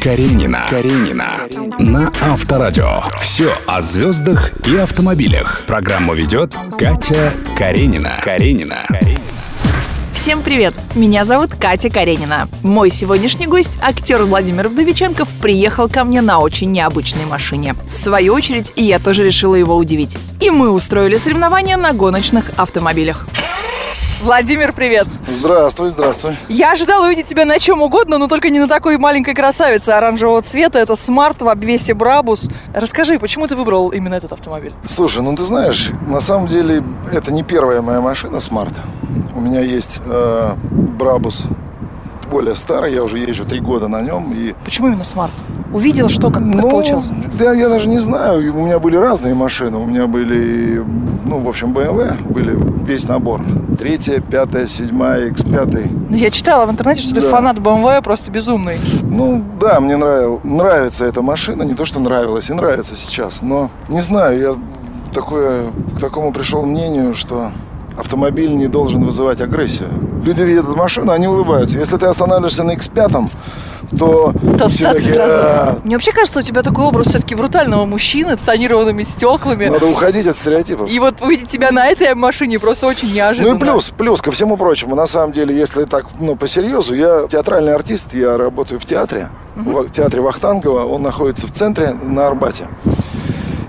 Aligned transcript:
Каренина. 0.00 0.60
Каренина. 0.70 1.32
На 1.78 2.12
Авторадио. 2.22 3.02
Все 3.20 3.52
о 3.66 3.82
звездах 3.82 4.52
и 4.66 4.76
автомобилях. 4.76 5.62
Программу 5.66 6.14
ведет 6.14 6.54
Катя 6.78 7.32
Каренина. 7.58 8.12
Каренина. 8.22 8.86
Всем 10.12 10.42
привет! 10.42 10.74
Меня 10.94 11.24
зовут 11.24 11.50
Катя 11.54 11.90
Каренина. 11.90 12.48
Мой 12.62 12.90
сегодняшний 12.90 13.46
гость, 13.46 13.78
актер 13.82 14.22
Владимир 14.22 14.68
Вдовиченков, 14.68 15.28
приехал 15.42 15.88
ко 15.88 16.04
мне 16.04 16.20
на 16.22 16.38
очень 16.38 16.72
необычной 16.72 17.26
машине. 17.26 17.74
В 17.90 17.98
свою 17.98 18.34
очередь, 18.34 18.72
я 18.76 18.98
тоже 18.98 19.24
решила 19.24 19.56
его 19.56 19.76
удивить. 19.76 20.16
И 20.40 20.48
мы 20.48 20.70
устроили 20.70 21.16
соревнования 21.16 21.76
на 21.76 21.92
гоночных 21.92 22.50
автомобилях. 22.56 23.26
Владимир, 24.22 24.72
привет! 24.72 25.06
Здравствуй, 25.28 25.90
здравствуй. 25.90 26.36
Я 26.48 26.72
ожидала 26.72 27.06
увидеть 27.06 27.26
тебя 27.26 27.44
на 27.44 27.58
чем 27.58 27.82
угодно, 27.82 28.16
но 28.16 28.28
только 28.28 28.48
не 28.48 28.58
на 28.58 28.66
такой 28.66 28.96
маленькой 28.96 29.34
красавице 29.34 29.90
оранжевого 29.90 30.40
цвета. 30.40 30.78
Это 30.78 30.96
Smart 30.96 31.42
в 31.42 31.48
обвесе 31.48 31.92
Brabus. 31.92 32.48
Расскажи, 32.72 33.18
почему 33.18 33.46
ты 33.46 33.54
выбрал 33.56 33.90
именно 33.90 34.14
этот 34.14 34.32
автомобиль? 34.32 34.72
Слушай, 34.88 35.22
ну 35.22 35.36
ты 35.36 35.42
знаешь, 35.42 35.90
на 36.06 36.20
самом 36.20 36.46
деле 36.46 36.82
это 37.12 37.32
не 37.32 37.42
первая 37.42 37.82
моя 37.82 38.00
машина 38.00 38.40
Smart. 38.40 38.74
У 39.34 39.40
меня 39.40 39.60
есть 39.60 40.00
э, 40.04 40.54
Brabus 40.98 41.44
более 42.30 42.54
старый, 42.54 42.94
я 42.94 43.04
уже 43.04 43.18
езжу 43.18 43.44
три 43.44 43.60
года 43.60 43.86
на 43.88 44.00
нем. 44.00 44.32
И... 44.32 44.54
Почему 44.64 44.88
именно 44.88 45.04
Smart? 45.04 45.32
Увидел, 45.72 46.08
что, 46.08 46.30
как, 46.30 46.40
ну, 46.42 46.62
как 46.62 46.70
получилось? 46.70 47.10
Да, 47.38 47.52
я 47.52 47.68
даже 47.68 47.88
не 47.88 47.98
знаю. 47.98 48.54
У 48.54 48.64
меня 48.64 48.78
были 48.78 48.96
разные 48.96 49.34
машины. 49.34 49.76
У 49.78 49.86
меня 49.86 50.06
были, 50.06 50.82
ну, 51.24 51.38
в 51.40 51.48
общем, 51.48 51.72
BMW, 51.72 52.14
были 52.30 52.56
весь 52.84 53.06
набор. 53.08 53.40
Третья, 53.78 54.20
пятая, 54.20 54.66
седьмая, 54.66 55.30
X5. 55.30 56.06
Ну, 56.10 56.16
я 56.16 56.30
читала 56.30 56.66
в 56.66 56.70
интернете, 56.70 57.02
что 57.02 57.14
Да. 57.14 57.20
ты 57.20 57.26
фанат 57.26 57.58
BMW, 57.58 58.00
просто 58.02 58.30
безумный. 58.30 58.76
Ну, 59.02 59.42
да, 59.60 59.80
мне 59.80 59.96
нравил, 59.96 60.40
нравится 60.44 61.04
эта 61.04 61.20
машина. 61.20 61.62
Не 61.64 61.74
то, 61.74 61.84
что 61.84 61.98
нравилась, 62.00 62.48
и 62.48 62.54
нравится 62.54 62.94
сейчас. 62.96 63.42
Но, 63.42 63.68
не 63.88 64.00
знаю, 64.00 64.38
я 64.40 64.54
такое, 65.12 65.64
к 65.96 66.00
такому 66.00 66.32
пришел 66.32 66.64
мнению, 66.64 67.14
что 67.14 67.50
автомобиль 67.96 68.54
не 68.54 68.68
должен 68.68 69.04
вызывать 69.04 69.40
агрессию. 69.40 69.88
Люди 70.24 70.42
видят 70.42 70.64
эту 70.64 70.76
машину, 70.76 71.12
они 71.12 71.28
улыбаются. 71.28 71.78
Если 71.78 71.96
ты 71.96 72.06
останавливаешься 72.06 72.64
на 72.64 72.72
X5, 72.72 73.30
то... 73.98 74.32
То 74.58 74.68
такие, 74.68 75.14
сразу. 75.14 75.38
«А, 75.40 75.78
Мне 75.84 75.94
вообще 75.94 76.12
кажется, 76.12 76.40
у 76.40 76.42
тебя 76.42 76.62
такой 76.62 76.84
образ 76.84 77.06
все-таки 77.06 77.34
брутального 77.34 77.84
мужчины 77.84 78.36
с 78.36 78.42
тонированными 78.42 79.02
стеклами. 79.02 79.66
Надо 79.66 79.86
уходить 79.86 80.26
от 80.26 80.36
стереотипов. 80.36 80.90
И 80.90 80.98
вот 80.98 81.20
увидеть 81.20 81.48
тебя 81.48 81.70
на 81.70 81.86
этой 81.86 82.14
машине 82.14 82.58
просто 82.58 82.86
очень 82.86 83.12
неожиданно. 83.12 83.52
Ну 83.52 83.56
и 83.56 83.60
плюс, 83.60 83.92
плюс 83.96 84.20
ко 84.20 84.30
всему 84.32 84.56
прочему, 84.56 84.94
на 84.96 85.06
самом 85.06 85.32
деле, 85.32 85.56
если 85.56 85.84
так, 85.84 86.06
ну, 86.18 86.36
по 86.36 86.48
серьезу, 86.48 86.94
я 86.94 87.26
театральный 87.28 87.74
артист, 87.74 88.12
я 88.14 88.36
работаю 88.36 88.80
в 88.80 88.84
театре, 88.84 89.28
в 89.54 89.90
театре 89.90 90.20
Вахтангова, 90.20 90.84
он 90.84 91.02
находится 91.02 91.46
в 91.46 91.52
центре 91.52 91.96
на 92.02 92.26
Арбате. 92.26 92.66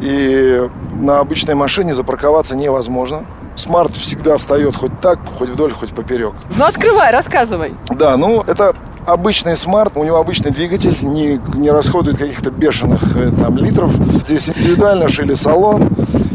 И 0.00 0.68
на 0.94 1.20
обычной 1.20 1.54
машине 1.54 1.94
запарковаться 1.94 2.56
невозможно. 2.56 3.24
Smart 3.54 3.94
всегда 3.96 4.38
встает 4.38 4.76
хоть 4.76 4.98
так, 5.00 5.18
хоть 5.38 5.50
вдоль, 5.50 5.72
хоть 5.72 5.90
поперек. 5.90 6.32
Ну 6.56 6.64
открывай, 6.64 7.10
рассказывай. 7.12 7.74
Да, 7.90 8.16
ну 8.16 8.42
это 8.46 8.74
обычный 9.06 9.56
Smart, 9.56 9.92
у 9.96 10.04
него 10.04 10.16
обычный 10.16 10.50
двигатель, 10.50 10.96
не, 11.02 11.40
не 11.54 11.70
расходует 11.70 12.18
каких-то 12.18 12.50
бешеных 12.50 13.16
э, 13.16 13.30
там 13.30 13.58
литров. 13.58 13.92
Здесь 14.24 14.48
индивидуально 14.50 15.08
шили 15.08 15.34
салон, 15.34 15.88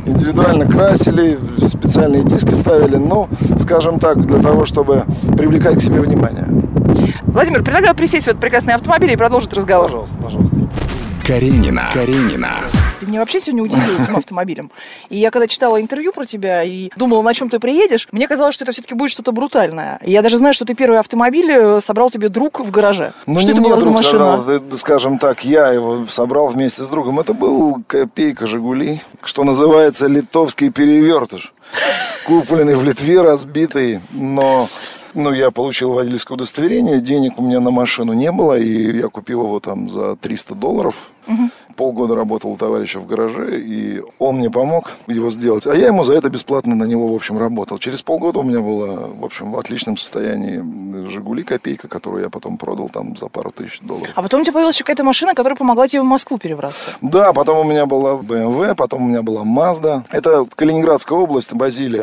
индивидуально 0.05 0.69
красили, 0.69 1.39
специальные 1.65 2.23
диски 2.23 2.53
ставили, 2.53 2.97
ну, 2.97 3.27
скажем 3.59 3.99
так, 3.99 4.21
для 4.25 4.41
того, 4.41 4.65
чтобы 4.65 5.03
привлекать 5.35 5.79
к 5.79 5.81
себе 5.81 6.01
внимание. 6.01 6.47
Владимир, 7.23 7.63
предлагаю 7.63 7.95
присесть 7.95 8.25
в 8.25 8.29
этот 8.29 8.41
прекрасный 8.41 8.73
автомобиль 8.73 9.11
и 9.11 9.15
продолжить 9.15 9.53
разговор. 9.53 9.85
Пожалуйста, 9.85 10.17
пожалуйста. 10.17 10.55
Каренина. 11.25 11.83
Каренина. 11.93 12.49
Меня 13.07 13.21
вообще 13.21 13.39
сегодня 13.39 13.63
удивил 13.63 13.99
этим 13.99 14.15
автомобилем. 14.17 14.69
И 15.09 15.17
я 15.17 15.31
когда 15.31 15.47
читала 15.47 15.81
интервью 15.81 16.11
про 16.11 16.25
тебя 16.25 16.63
и 16.63 16.89
думала, 16.97 17.21
на 17.21 17.33
чем 17.33 17.49
ты 17.49 17.59
приедешь, 17.59 18.07
мне 18.11 18.27
казалось, 18.27 18.53
что 18.53 18.65
это 18.65 18.73
все-таки 18.73 18.93
будет 18.95 19.11
что-то 19.11 19.31
брутальное. 19.31 19.99
И 20.03 20.11
я 20.11 20.21
даже 20.21 20.37
знаю, 20.37 20.53
что 20.53 20.65
ты 20.65 20.75
первый 20.75 20.99
автомобиль 20.99 21.49
э, 21.49 21.81
собрал 21.81 22.09
тебе 22.09 22.27
друг 22.27 22.59
в 22.59 22.69
гараже. 22.69 23.13
Ну, 23.25 23.39
что 23.39 23.47
не 23.47 23.53
это 23.53 23.61
была 23.61 23.79
за 23.79 23.89
машина? 23.89 24.37
собрал, 24.37 24.59
да, 24.59 24.77
скажем 24.77 25.19
так, 25.19 25.45
я 25.45 25.69
его 25.69 26.05
собрал 26.09 26.47
вместе 26.49 26.83
с 26.83 26.87
другом. 26.89 27.19
Это 27.19 27.33
был 27.33 27.81
копейка 27.87 28.45
«Жигули», 28.45 29.01
что 29.23 29.45
называется 29.45 30.07
литовский 30.07 30.69
перевертыш. 30.69 31.53
Купленный 32.25 32.75
в 32.75 32.83
Литве, 32.83 33.21
разбитый, 33.21 34.01
но... 34.11 34.67
Ну, 35.13 35.33
я 35.33 35.49
получил 35.49 35.93
водительское 35.93 36.35
удостоверение, 36.35 36.99
денег 36.99 37.39
у 37.39 37.41
меня 37.41 37.59
на 37.59 37.71
машину 37.71 38.13
не 38.13 38.31
было, 38.31 38.53
и 38.59 38.97
я 38.97 39.07
купил 39.07 39.43
его 39.43 39.59
там 39.59 39.89
за 39.89 40.15
300 40.15 40.53
долларов. 40.53 40.93
Полгода 41.77 42.15
работал 42.15 42.51
у 42.51 42.57
товарища 42.57 42.99
в 42.99 43.05
гараже, 43.05 43.61
и 43.61 44.01
он 44.17 44.37
мне 44.37 44.49
помог 44.49 44.93
его 45.05 45.29
сделать. 45.29 45.67
А 45.67 45.75
я 45.75 45.87
ему 45.87 46.03
за 46.03 46.15
это 46.15 46.27
бесплатно 46.27 46.75
на 46.75 46.85
него, 46.85 47.07
в 47.07 47.15
общем, 47.15 47.37
работал. 47.37 47.77
Через 47.77 48.01
полгода 48.01 48.39
у 48.39 48.43
меня 48.43 48.61
было, 48.61 49.13
в 49.13 49.23
общем, 49.23 49.51
в 49.51 49.59
отличном 49.59 49.95
состоянии 49.95 51.07
«Жигули» 51.07 51.43
копейка, 51.43 51.87
которую 51.87 52.23
я 52.23 52.29
потом 52.31 52.57
продал 52.57 52.89
там 52.89 53.15
за 53.15 53.27
пару 53.27 53.51
тысяч 53.51 53.79
долларов. 53.81 54.11
А 54.15 54.23
потом 54.23 54.41
у 54.41 54.43
тебя 54.43 54.53
появилась 54.53 54.75
еще 54.75 54.83
какая-то 54.85 55.03
машина, 55.03 55.35
которая 55.35 55.55
помогла 55.55 55.87
тебе 55.87 56.01
в 56.01 56.05
Москву 56.05 56.39
перебраться. 56.39 56.87
Да, 57.01 57.31
потом 57.31 57.59
у 57.59 57.69
меня 57.69 57.85
была 57.85 58.15
BMW, 58.15 58.73
потом 58.73 59.03
у 59.03 59.07
меня 59.07 59.21
была 59.21 59.43
Mazda. 59.43 60.01
Это 60.09 60.47
Калининградская 60.55 61.17
область, 61.17 61.53
возили 61.53 61.99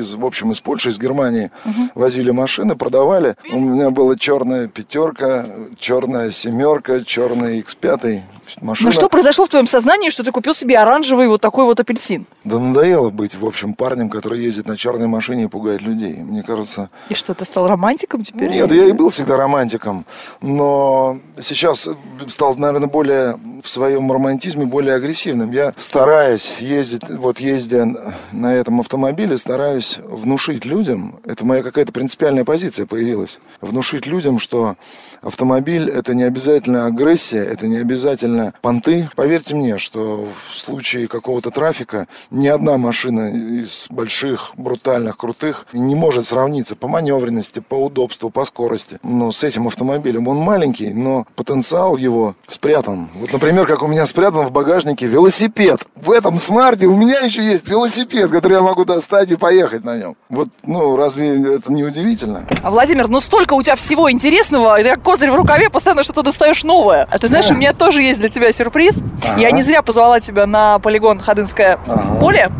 из, 0.00 0.14
в 0.14 0.26
общем, 0.26 0.50
из 0.50 0.60
Польши, 0.60 0.90
из 0.90 0.98
Германии. 0.98 1.52
Возили 1.94 2.32
машины, 2.32 2.74
продавали. 2.74 3.36
У 3.52 3.60
меня 3.60 3.90
была 3.90 4.16
черная 4.16 4.66
пятерка, 4.66 5.46
черная 5.78 6.32
семерка, 6.32 7.04
черный 7.04 7.60
X5. 7.60 8.20
Машина. 8.60 8.88
Ну 8.88 8.92
что 8.92 9.08
произошло 9.08 9.44
в 9.44 9.48
твоем 9.48 9.66
сознании, 9.66 10.10
что 10.10 10.24
ты 10.24 10.32
купил 10.32 10.54
себе 10.54 10.78
оранжевый 10.78 11.28
вот 11.28 11.40
такой 11.40 11.64
вот 11.64 11.80
апельсин? 11.80 12.26
Да 12.44 12.58
надоело 12.58 13.10
быть, 13.10 13.34
в 13.34 13.46
общем, 13.46 13.74
парнем, 13.74 14.10
который 14.10 14.40
ездит 14.40 14.66
на 14.66 14.76
черной 14.76 15.06
машине 15.06 15.44
и 15.44 15.46
пугает 15.46 15.80
людей. 15.80 16.14
Мне 16.14 16.42
кажется, 16.42 16.90
И 17.08 17.14
что, 17.14 17.34
ты 17.34 17.44
стал 17.44 17.66
романтиком 17.66 18.22
теперь? 18.22 18.48
Нет, 18.48 18.70
я 18.72 18.86
и 18.86 18.92
был 18.92 19.10
всегда 19.10 19.36
романтиком, 19.36 20.04
но 20.40 21.18
сейчас 21.40 21.88
стал, 22.28 22.54
наверное, 22.56 22.88
более 22.88 23.38
в 23.62 23.68
своем 23.68 24.10
романтизме 24.10 24.66
более 24.66 24.94
агрессивным. 24.94 25.52
Я 25.52 25.72
стараюсь 25.76 26.54
ездить, 26.58 27.08
вот 27.08 27.40
ездя 27.40 27.86
на 28.32 28.54
этом 28.54 28.80
автомобиле, 28.80 29.38
стараюсь 29.38 29.98
внушить 30.02 30.64
людям, 30.64 31.20
это 31.24 31.44
моя 31.44 31.62
какая-то 31.62 31.92
принципиальная 31.92 32.44
позиция 32.44 32.86
появилась, 32.86 33.38
внушить 33.60 34.06
людям, 34.06 34.38
что 34.38 34.76
автомобиль 35.20 35.88
это 35.88 36.14
не 36.14 36.24
обязательно 36.24 36.86
агрессия, 36.86 37.44
это 37.44 37.66
не 37.66 37.76
обязательно 37.76 38.54
понты. 38.60 39.08
Поверьте 39.14 39.54
мне, 39.54 39.78
что 39.78 40.28
в 40.46 40.58
случае 40.58 41.06
какого-то 41.06 41.50
трафика 41.50 42.08
ни 42.30 42.48
одна 42.48 42.76
машина 42.76 43.60
из 43.60 43.86
больших, 43.88 44.52
брутальных, 44.56 45.16
крутых 45.16 45.66
не 45.72 45.94
может 45.94 46.26
сравниться 46.26 46.74
по 46.74 46.88
маневренности, 46.88 47.60
по 47.60 47.76
удобству, 47.76 48.30
по 48.30 48.44
скорости. 48.44 48.98
Но 49.02 49.30
с 49.30 49.44
этим 49.44 49.68
автомобилем 49.68 50.26
он 50.26 50.38
маленький, 50.38 50.92
но 50.92 51.26
потенциал 51.36 51.96
его 51.96 52.34
спрятан. 52.48 53.08
Вот, 53.14 53.32
например, 53.32 53.51
как 53.66 53.82
у 53.82 53.86
меня 53.86 54.06
спрятан 54.06 54.46
в 54.46 54.52
багажнике 54.52 55.06
велосипед. 55.06 55.80
В 55.96 56.10
этом 56.10 56.38
смарте 56.38 56.86
у 56.86 56.96
меня 56.96 57.20
еще 57.20 57.44
есть 57.44 57.68
велосипед, 57.68 58.30
который 58.30 58.54
я 58.54 58.62
могу 58.62 58.84
достать 58.84 59.30
и 59.30 59.36
поехать 59.36 59.84
на 59.84 59.96
нем. 59.96 60.16
Вот, 60.28 60.48
ну, 60.64 60.96
разве 60.96 61.54
это 61.54 61.72
не 61.72 61.84
удивительно? 61.84 62.44
А, 62.62 62.70
Владимир, 62.70 63.08
ну 63.08 63.20
столько 63.20 63.54
у 63.54 63.62
тебя 63.62 63.76
всего 63.76 64.10
интересного, 64.10 64.80
и 64.80 64.84
как 64.84 65.02
козырь 65.02 65.30
в 65.30 65.34
рукаве, 65.34 65.70
постоянно 65.70 66.02
что-то 66.02 66.22
достаешь 66.22 66.64
новое. 66.64 67.06
А 67.10 67.18
ты 67.18 67.28
знаешь, 67.28 67.50
у 67.50 67.54
меня 67.54 67.72
тоже 67.72 68.02
есть 68.02 68.18
для 68.20 68.28
тебя 68.28 68.50
сюрприз. 68.52 69.02
Я 69.36 69.50
не 69.50 69.62
зря 69.62 69.82
позвала 69.82 70.20
тебя 70.20 70.46
на 70.46 70.78
полигон 70.78 71.20
Ходынское 71.20 71.78
Ага. 71.86 72.20
поле. 72.20 72.50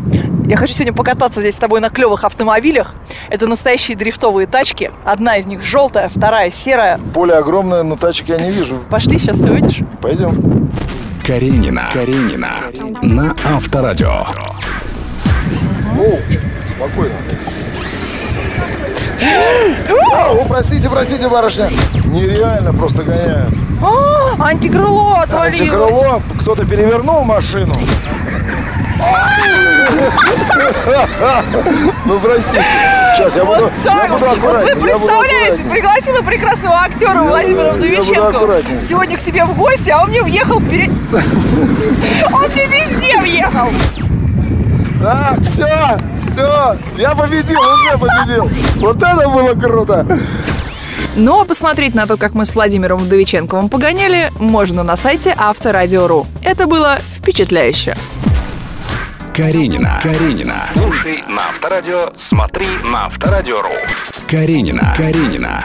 Я 0.45 0.57
хочу 0.57 0.73
сегодня 0.73 0.93
покататься 0.93 1.39
здесь 1.39 1.55
с 1.55 1.57
тобой 1.57 1.79
на 1.79 1.89
клевых 1.89 2.25
автомобилях. 2.25 2.95
Это 3.29 3.47
настоящие 3.47 3.95
дрифтовые 3.95 4.45
тачки. 4.45 4.91
Одна 5.05 5.37
из 5.37 5.45
них 5.45 5.63
желтая, 5.63 6.09
вторая 6.09 6.51
серая. 6.51 6.99
Поле 7.13 7.33
огромное, 7.33 7.83
но 7.83 7.95
тачек 7.95 8.27
я 8.27 8.37
не 8.37 8.51
вижу. 8.51 8.77
Пошли, 8.89 9.17
сейчас 9.17 9.37
все 9.37 9.51
увидишь. 9.51 9.79
Пойдем. 10.01 10.69
Каренина. 11.25 11.83
Каренина. 11.93 12.49
На 13.01 13.33
Авторадио. 13.55 14.25
Оу, 15.97 16.19
спокойно. 16.75 17.15
О, 20.11 20.45
простите, 20.47 20.89
простите, 20.89 21.29
барышня. 21.29 21.69
Нереально 22.05 22.73
просто 22.73 23.03
гоняют. 23.03 23.53
А, 23.81 24.35
антикрыло 24.49 25.21
отвалилось. 25.21 25.61
Антикрыло, 25.61 26.21
кто-то 26.41 26.65
перевернул 26.65 27.23
машину. 27.23 27.73
Ну, 32.05 32.19
простите. 32.19 32.63
Сейчас 33.15 33.35
я 33.35 33.45
буду, 33.45 33.71
я 33.85 34.07
буду 34.07 34.25
вы 34.25 34.27
аккуратнее. 34.31 34.75
буду 34.75 34.85
представляете, 34.87 35.63
пригласила 35.63 36.21
прекрасного 36.21 36.75
актера 36.75 37.21
Владимира 37.21 37.71
Вдовиченко 37.71 38.79
сегодня 38.79 39.17
к 39.17 39.21
себе 39.21 39.45
в 39.45 39.55
гости, 39.55 39.89
а 39.89 40.01
он 40.01 40.09
мне 40.09 40.21
въехал 40.21 40.59
перед... 40.59 40.89
Он 42.33 42.49
мне 42.51 42.65
везде 42.65 43.17
въехал. 43.19 43.69
Так, 45.01 45.41
все, 45.45 45.99
все, 46.21 46.75
я 46.97 47.11
победил, 47.13 47.59
уже 47.59 47.97
победил. 47.97 48.49
Вот 48.77 48.97
это 48.97 49.29
было 49.29 49.53
круто. 49.53 50.05
Ну 51.15 51.41
а 51.41 51.45
посмотреть 51.45 51.93
на 51.93 52.07
то, 52.07 52.17
как 52.17 52.33
мы 52.33 52.45
с 52.45 52.55
Владимиром 52.55 52.99
Вдовиченковым 52.99 53.69
погоняли, 53.69 54.31
можно 54.39 54.81
на 54.83 54.97
сайте 54.97 55.35
Авторадио.ру. 55.37 56.25
Это 56.41 56.65
было 56.65 56.99
впечатляюще. 57.17 57.95
Каренина. 59.35 59.99
Каренина. 60.03 60.63
Слушай 60.73 61.23
на 61.27 61.49
Авторадио, 61.49 62.11
смотри 62.15 62.67
на 62.83 63.05
Авторадио.ру. 63.05 63.71
Каренина. 64.29 64.93
Каренина. 64.95 65.63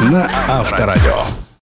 На 0.00 0.30
Авторадио. 0.48 1.43